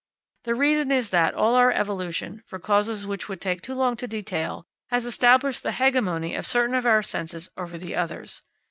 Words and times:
The 0.45 0.55
reason 0.55 0.91
is 0.91 1.11
that 1.11 1.35
all 1.35 1.53
our 1.53 1.71
evolution, 1.71 2.41
for 2.47 2.57
causes 2.57 3.05
which 3.05 3.29
would 3.29 3.39
take 3.39 3.61
too 3.61 3.75
long 3.75 3.95
to 3.97 4.07
detail, 4.07 4.65
has 4.89 5.05
established 5.05 5.61
the 5.61 5.73
hegemony 5.73 6.33
of 6.33 6.47
certain 6.47 6.73
of 6.73 6.87
our 6.87 7.03
senses 7.03 7.51
over 7.55 7.77
the 7.77 7.93
others. 7.95 8.41